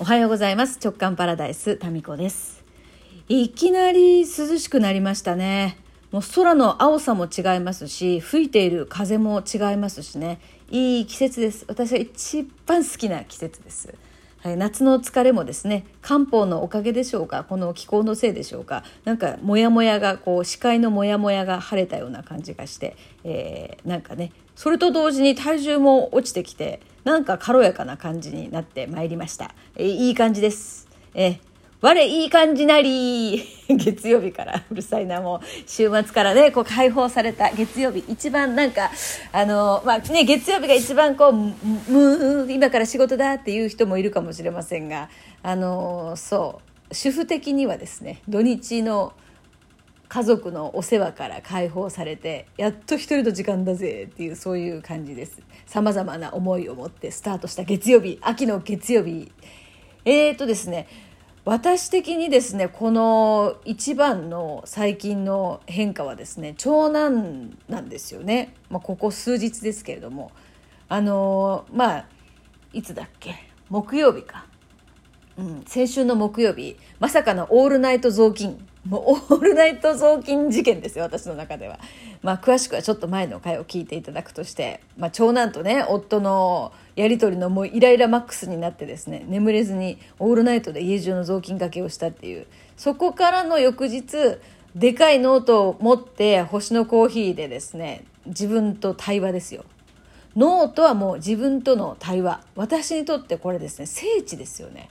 [0.00, 0.80] おはようございます。
[0.82, 2.64] 直感パラダイスタミコです。
[3.28, 5.78] いきなり涼しくなりましたね。
[6.10, 10.40] もう空の青さも違いますし吹いている風も違いますしね。
[10.68, 11.64] いい季節です。
[11.68, 13.94] 私は一番好きな季節です。
[14.42, 29.54] はい、夏の疲れもですね漢方のおかげでしょうかこの気候のせいでしょうかなんかモヤモヤがこう視界のモヤモヤが晴れたような感じがして、えー、なんかねそれと同時に体重も落ちてきてなんか軽やかな感じになってまいりました。
[29.76, 30.88] えいい感じです。
[31.14, 31.38] え
[31.84, 38.90] 我いい感じなり 月曜日からうるさいなもう週末からねこう解放された月曜日一番なんか
[39.32, 45.10] あのまあね月曜日が一番こうむ今から仕事だっていう人もいるかもしれませんが
[45.42, 49.12] あのそう主婦的にはですね土日の
[50.14, 55.42] 家族のお世話から解放されてやっと一人の時間だぜっていうそういう感じです。
[55.66, 59.32] さまざまな思いを持ってスタートした月曜日秋の月曜日。
[60.04, 60.86] えーとですね
[61.44, 70.30] 私的にですねこの一番の最近の変化はですね長男なんですよね、まあ、ここ数日ですけれども。
[70.88, 72.06] あのまあ
[72.72, 73.34] いつだっけ？
[73.68, 74.46] 木曜日か、
[75.36, 78.64] うん、先週の木曜日まさかのオールナイト雑巾。
[78.88, 81.78] もうオールナイト雑巾事件ですよ私の中では。
[82.22, 92.46] まあ、詳しくはちょっと前の回を聞いていただくとして、まあ、長男とね夫のやり取りのもうイライラマックスになってですね眠れずにオールナイトで家中の雑巾がけをしたっていう
[92.76, 94.38] そこからの翌日
[94.74, 99.64] でかいノートを持って星のコーヒーでですね自分と対話ですよ。
[100.36, 104.88] ノートはもう自分との対話私にとってこれですね聖地ですよね。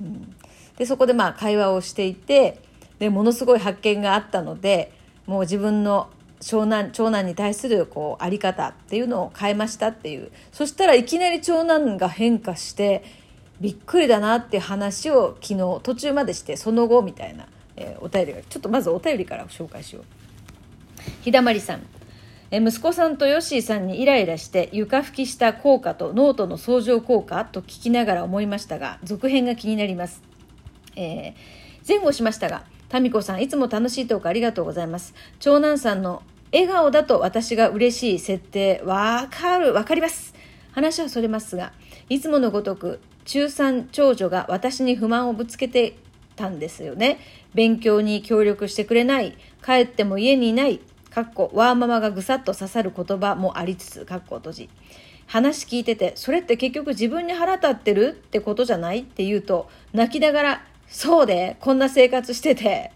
[0.00, 0.34] うん、
[0.76, 2.58] でそこでまあ会話をしていて
[3.00, 4.92] でものすごい発見があったので
[5.26, 6.08] もう自分の
[6.40, 10.30] 長男長男に対するこうあり方っていうのを変えましたっていう。
[10.52, 13.04] そしたらいきなり長男が変化して
[13.60, 20.04] びっくりだなっていう話を昨日途中までしてその後みたいな、えー、お便りがちょっとまずお便りから紹介しよう。
[21.22, 21.82] ひだまりさん。
[22.52, 30.20] え息子さんとヨッシーさんにイライラして床拭きした効果とノートの相乗効果と聞きながら思いましたが続編が気になります、
[30.96, 31.34] えー、
[31.86, 35.14] 前後しましたがタミコさん、いつも楽しいトークありがとうございます。
[35.38, 40.34] 長男さんの笑顔だと私が嬉しい設定、わかる、わかります。
[40.72, 41.72] 話はそれますが、
[42.08, 45.98] いつものごとく、中3長女が私に不満をぶつけて
[46.34, 47.20] たんですよね。
[47.54, 50.80] 勉強に協力してくれない、帰っても家にいない、
[51.10, 54.68] かっこ、ワーママがぐさっと刺さる言葉もありつつ、かっこ閉じ。
[55.26, 59.02] 話聞いてて、それって結局自分に腹立ってるってことじゃない？
[59.02, 62.90] って言うと、泣きながら、そうで、こんな生活してて、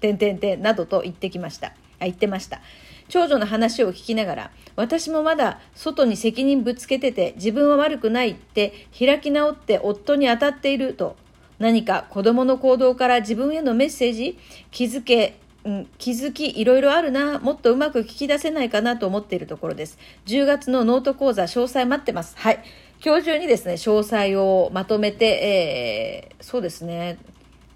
[0.00, 1.68] てんてんてんなどと言ってきました。
[1.68, 2.60] あ、言ってました。
[3.08, 11.16] 長女の話を聞きながら、私もまだ外に責任ぶつけてて自分は悪くないって開き直って夫に当たっていると、
[11.58, 14.38] 何か子供の行動から自分へのメッセージ、
[14.70, 19.98] 気づけ、うん、気づきいろいろあるな、もっとうまく聞き出せないかなと思っているところです。
[20.26, 22.34] 10月のノート講座詳細待ってます。
[22.36, 22.62] はい。
[23.04, 27.18] 今日中にですね、詳細をまとめて、えー、そうですね、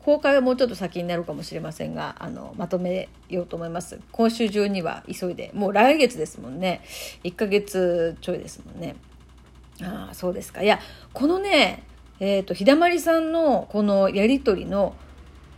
[0.02, 4.00] 公開はもうちょっと先になるかもしれませんが、あの、まとめようと思います。
[4.10, 6.80] 今週中には急いで、もう来月ですもんね。
[7.24, 8.96] 1ヶ月ちょいですもんね。
[9.82, 10.62] ああ、そうですか。
[10.62, 10.80] いや、
[11.12, 11.82] このね、
[12.20, 14.94] えっ、ー、と、日だまりさんのこのやりとりの、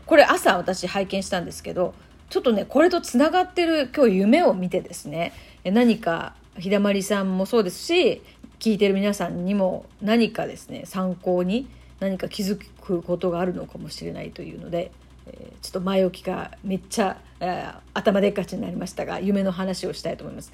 [0.05, 1.95] これ朝私拝見したんですけど、
[2.29, 5.33] ちょっとね、これとつながってる今日夢を見てですね、
[5.65, 8.23] 何か日だまりさんもそうですし、
[8.59, 14.91] 聞いてる皆さんにも何かですね参考に何か気づくことがあるのかもしれないというので、
[15.27, 20.53] え、ちょっと前置きがめっちゃ、え、頭でっかちになりましたが夢の話をしたいと思います。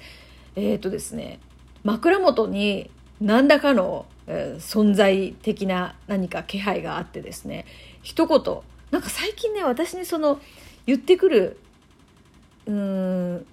[0.55, 1.39] え、ー、とですね
[1.83, 2.89] 枕元に
[3.21, 7.65] 何らかの、え、存在的な何か気配があってですね
[8.01, 8.39] 一言
[8.91, 10.39] なんか最近ね私にその
[10.85, 11.59] 言ってくる
[12.65, 13.45] うん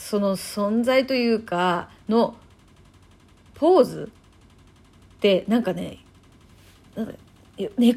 [0.00, 2.34] その存在というかの
[3.54, 4.10] ポーズ
[5.16, 5.98] ってなんかね
[6.96, 7.12] なんか
[7.56, 7.94] 寝っ転が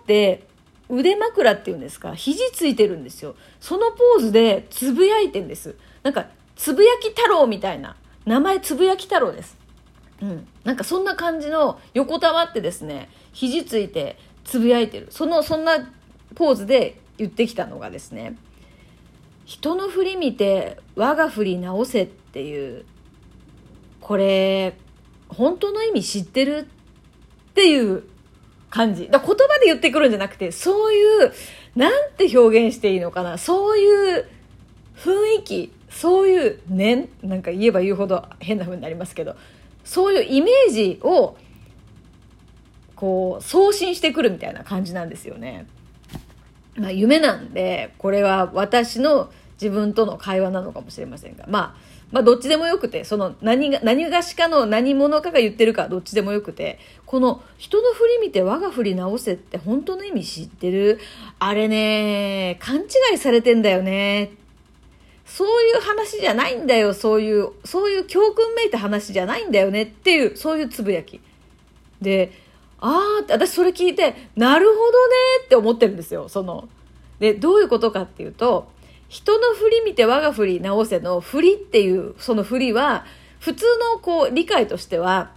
[0.00, 0.46] って
[0.90, 3.34] 腕枕っていうんですか肘ついてるんですよ。
[3.60, 5.74] そのポーズでつぶやいてんです。
[6.02, 7.96] なんかつぶやき太郎みたいな
[8.26, 9.56] 名前つぶやき太郎です。
[10.22, 10.46] うん。
[10.64, 15.08] なんかそんな感じの横たわってですね肘ついてつぶやいてる。
[15.10, 15.90] そのそんな
[16.34, 18.36] ポーズで言ってきたのがですね
[19.48, 22.84] 人の振り見て我が振り直せっていう
[23.98, 24.76] これ
[25.28, 26.68] 本当の意味知ってる
[27.50, 28.04] っていう
[28.68, 29.08] 感じ。
[29.08, 31.32] だ言葉で言ってくるんじゃなくて、そういう、
[31.74, 33.38] なんて表現していいのかな。
[33.38, 34.28] そういう
[34.96, 39.34] 雰囲気、そういう念、なんか言えば言うほど変な風になりますけど、
[39.82, 41.36] そういうイメージを
[42.94, 45.66] こう送信してくるみたいな感じなんですよね。
[46.76, 49.30] まあ、夢なんでこれは私の
[49.60, 51.74] 自分との会話なのかもしれませんが、まあ、
[52.12, 61.00] まあどっちでもよくてその何が何がしかの何者かが言ってるかどっちでもよくてこの人の振り見て我が振り直せって本当の意味知ってる
[61.38, 64.32] あれね勘違いされてんだよね。
[65.26, 71.20] そういう話じゃないんだよそういうそういう教訓めいた話じゃないんだよねっていうそういうつぶやき。
[72.00, 72.32] で
[72.80, 75.14] ああ私それ聞いてなるほどね
[75.44, 76.68] って思ってるんですよその。
[77.18, 78.68] でどういうことかっていうと
[79.08, 83.04] 人の振り見て我が振り直せの振りっていうその振りは
[83.40, 83.64] 普通
[83.94, 85.30] のこう理解としては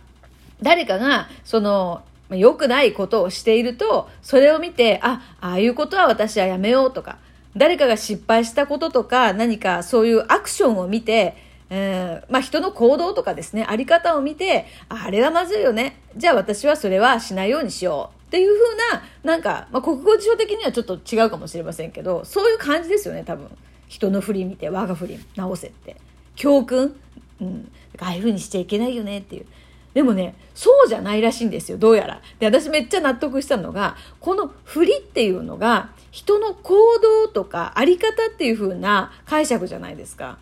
[0.61, 7.17] 誰かがその良くないことをしているとそれを見てあああいうことは私はやめようとか
[7.57, 11.35] 誰かが失敗したこととか何かそういうアクションを見て、
[11.69, 16.01] えー、まあ人の行動とかですねあり方を見てあれはまずいよね。
[16.15, 18.20] じゃあ私はそれはしないようにしよう。
[18.31, 23.49] っていう風な、なんか、まあ、国語辞書的にはちょっと違うかもしれませんけど、そういう感じですよね、多分。
[23.89, 25.97] 人の振り見て、我が振り直せって。
[26.37, 26.95] 教訓
[27.41, 27.71] うん。
[27.99, 29.45] ああいう風にしちゃいけないよねっていう。
[29.93, 32.21] でもね、そうじゃないらしいんですよ、どうやら。
[32.39, 40.37] で、私めっちゃ納得したのが、この振りっていうのが、人の行動とかあり方っていう風な解釈じゃないですか。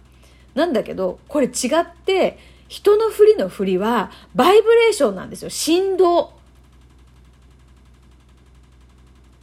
[0.53, 1.50] なんだけど、これ違
[1.80, 2.38] って、
[2.68, 5.50] 人の振りの振りは、バイブレーションなんですよ。
[5.50, 6.38] 振動。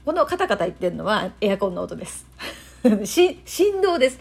[0.06, 2.26] このカタカタ言ってるのはエアコンの音です。
[3.04, 4.20] し振動です。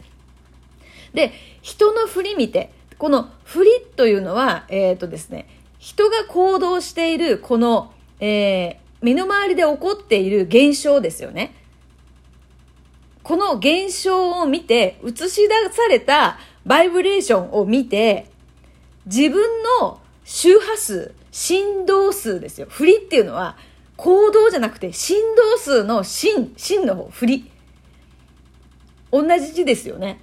[1.14, 5.48] で、人の振り見て、この振りというのは、えっ、ー、とですね、
[5.78, 11.54] 人が行動しているこの、えー、身の回りで起こっている現象ですよね。
[13.22, 18.26] この現象を見て、映し出されたバイブレーションを見て、
[19.06, 22.66] 自分の周波数、振動数ですよ。
[22.72, 23.56] 振りっていうのは、
[23.98, 27.52] 行動じゃなくて振動数の振、振の方、振り。
[29.12, 30.20] 同じ字ですよね。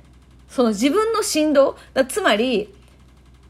[0.48, 1.76] その自分の振動。
[2.08, 2.74] つまり、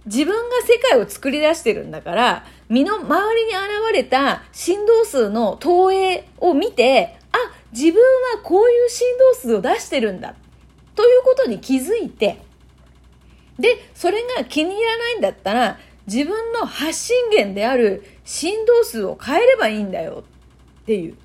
[0.07, 7.39] 自分が世界を作り出してるんだから、身の周りに現れた振動数の投影を見て、あ、
[7.73, 8.01] 自分
[8.35, 10.35] はこういう振動数を出してるんだ。
[10.95, 12.39] ということに気づいて、
[13.59, 20.25] で、それが気に入らないんだったら、自分の発信源である振動数を変えればいいんだよ
[20.82, 21.16] っていう。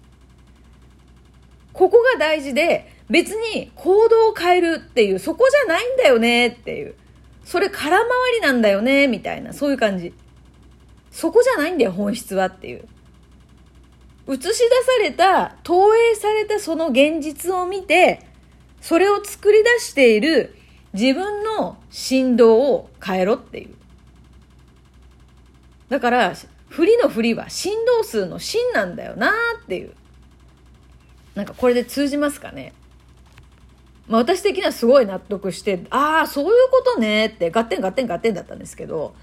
[1.74, 6.96] ここが大事で、別に行動を変えるっていう、そこじゃないんだよねっていう。
[7.46, 10.14] それ空回りなんだよねみたいな、そういう感じ。
[11.12, 12.88] そこじゃないんだよ、本質はっていう。
[14.30, 14.60] 映し出さ
[15.02, 18.22] れた、投影されたその現実を見て、
[18.82, 20.56] それを作り出している
[20.94, 23.77] 自分の振動を変えろっていう。
[25.90, 26.34] だから、
[26.70, 29.32] 振りの振りは振動数の振なんだよな
[29.64, 29.94] っていう。
[31.36, 32.74] なんかこれで通じますかね
[34.08, 39.14] まあ私的にはすごい納得して、ああ、そういうことねって、ガッテンガッテンガッテンだったんですけど、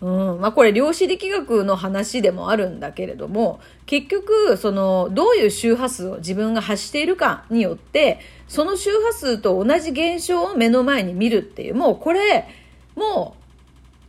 [0.00, 12.48] うん、まあこれ量子力学の話でもあるんだけれども、結局、その、どういう周波数を自分が発しているかによって、その周波数と同じ現象を目の前に見るっていう、もうこれ、
[12.96, 13.43] もう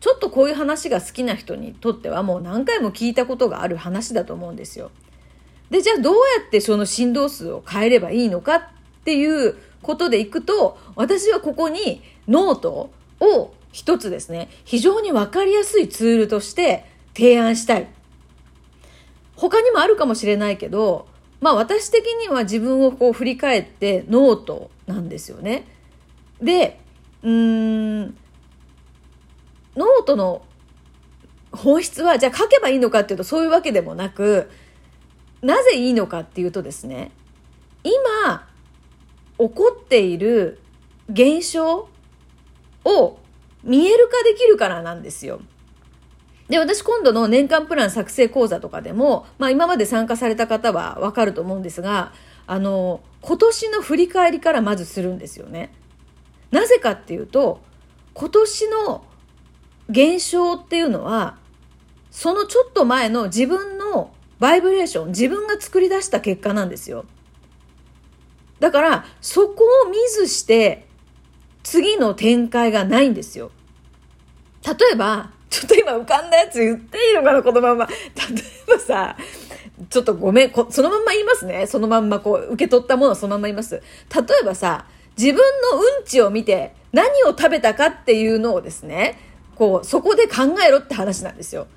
[0.05, 4.91] ちょっとこういう話が好きな人にとってはもう何回も聞いたことがある話だと思うんですよ。
[5.71, 8.61] で、じゃあどうやってその振動数を変えればいいのかっ
[9.03, 16.85] ていうことでいくと、私はここにノートを一つですね、非常にわかりやすいツールとして
[17.15, 17.87] 提案したい。
[19.35, 21.07] 他にもあるかもしれないけど、
[21.41, 25.65] まあ私的には自分をこう振り返ってノートなんですよね。
[26.43, 26.79] で、
[27.23, 28.17] うーん、
[29.75, 30.43] ノートの
[31.51, 34.49] 本質は、じゃあ書けばいいのかっていうとそういうわけでもなく、
[35.41, 37.11] なぜいいのかっていうとですね、
[37.83, 38.47] 今、
[39.37, 40.59] 起こっている
[41.09, 41.87] 現象
[42.83, 43.19] を
[43.63, 45.41] 見える化できるからなんですよ。
[46.49, 52.13] で、私今度の年間プラン作成講座とかでも、まあ今まで参加された方はわかると思うんですが、
[52.47, 55.73] あの、今年の振り返りからまずするんですよね。
[56.51, 57.61] なぜかっていうと、
[58.13, 59.03] 今年の
[59.89, 61.37] 現象っていうのは、
[62.11, 67.05] そのちょっと前の自分のバイブレーション、自分が作り出した結果なんですよ。
[68.59, 70.87] だから、そこを見ずして、
[71.63, 73.51] 次の展開がないんですよ。
[74.65, 77.85] 例えば、ちょっと今浮かんだやつ言っていいのかな、このまま。
[77.85, 77.93] 例
[78.67, 79.15] えばさ、
[79.89, 81.67] ちょっとごめん、そのまんま言いますね。
[81.67, 83.75] そのまんまこう、受け取ったものをそのまんま言います。
[83.75, 83.81] 例
[84.41, 84.85] えばさ、
[85.17, 89.17] 自分のうんちを見て何を食べたかっていうのをですね、
[89.55, 91.67] こう、そこで考えろって話なんですよ。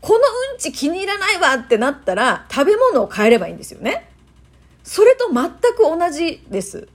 [0.00, 0.18] この
[0.52, 4.08] うんち気に入らないわってなったら食べ物を変えればいいんですよね。
[4.84, 6.88] それと全く同じです。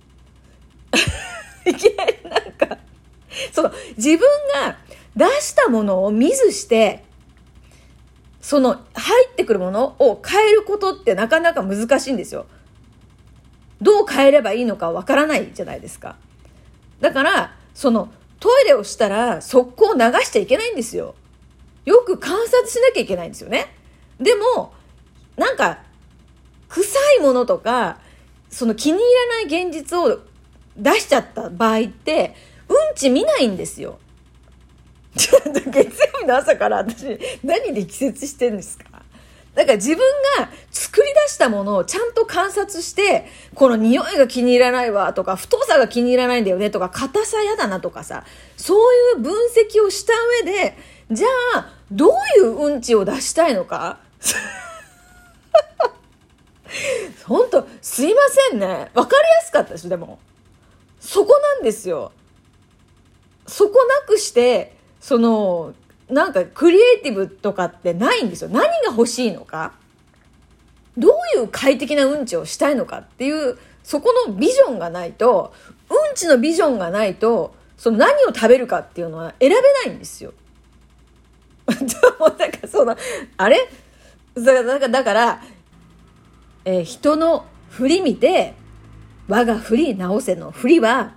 [1.65, 2.77] いきなりなんか、
[3.51, 4.19] その自分
[4.53, 4.77] が
[5.15, 7.03] 出したものを見ずして、
[8.41, 12.45] その入ってくるものを変えることってなかなか難しいんですよ。
[13.81, 16.15] どう変えればいいのかわからないじゃないですか。
[17.01, 21.13] だから、そのトイレをしたら速攻流しちゃいけないんですよ。
[21.85, 23.67] よく観察しなきゃいけないんですよね。
[24.19, 24.73] でも、
[25.37, 25.79] なんか、
[26.67, 27.99] 臭いものとか、
[28.49, 30.19] その気に入らない現実を
[30.75, 32.33] 出しちゃった場合って、
[32.67, 33.99] うんち見ないんですよ。
[35.17, 38.85] ちょっと月曜日の朝から私、何で季節してんですか？
[39.53, 39.97] だから自分
[40.37, 48.23] が作り出したものをちゃんと観察して、この匂いが気に入らないわとか、太さが気に入らないんだよねとか、硬さ嫌だなとかさ、
[48.55, 48.77] そう
[49.17, 50.13] いう分析をした
[50.45, 50.77] 上で、
[51.11, 53.99] じゃあ、どういううんちを出したいのか？
[57.27, 58.89] 本当すいませんね。
[58.93, 60.19] わかりやすかったです、でも。
[61.01, 62.13] そこなんですよ。
[63.47, 65.73] そこなくして、その、
[66.11, 68.49] なんかクリエイティブとかってないんですよ。
[68.49, 69.73] 何が欲しいのか。
[70.97, 75.53] どういう快適なうんちをしたいのかっていう、そこのビジョンがないと、
[75.89, 80.33] うんちのビジョンがないと、その何を食べるかっていうのは選べないんですよ。
[82.19, 82.95] もなんかその、
[83.37, 83.69] あれ？
[84.35, 85.41] だから、だから、
[86.65, 88.53] えー、人の振り見て、
[89.27, 91.15] 我が振り直せの振りは、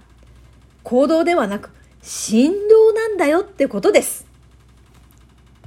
[0.84, 1.70] 行動ではなく、
[2.02, 4.33] 振動なんだよってことです。